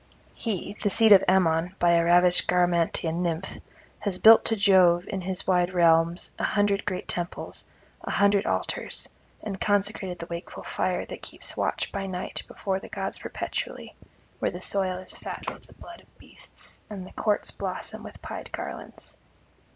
He, 0.33 0.75
the 0.81 0.89
seed 0.89 1.11
of 1.11 1.23
Ammon 1.27 1.75
by 1.77 1.91
a 1.91 2.03
ravished 2.03 2.47
Garamantian 2.47 3.21
Nymph, 3.21 3.59
had 3.99 4.23
built 4.23 4.43
to 4.45 4.55
Jove 4.55 5.05
in 5.07 5.21
his 5.21 5.45
wide 5.45 5.75
realms 5.75 6.31
an 6.39 6.45
hundred 6.45 6.85
great 6.85 7.07
temples, 7.07 7.67
an 8.03 8.13
hundred 8.13 8.47
altars, 8.47 9.09
and 9.43 9.61
consecrated 9.61 10.17
the 10.17 10.25
wakeful 10.25 10.63
fire 10.63 11.05
that 11.05 11.21
keeps 11.21 11.55
watch 11.55 11.91
by 11.91 12.07
night 12.07 12.41
before 12.47 12.79
the 12.79 12.89
gods 12.89 13.19
perpetually, 13.19 13.95
where 14.39 14.49
the 14.49 14.59
soil 14.59 14.97
is 14.97 15.15
fat 15.19 15.45
with 15.53 15.79
blood 15.79 16.01
of 16.01 16.17
beasts 16.17 16.79
and 16.89 17.05
the 17.05 17.13
courts 17.13 17.51
blossom 17.51 18.01
with 18.01 18.23
pied 18.23 18.51
garlands. 18.51 19.19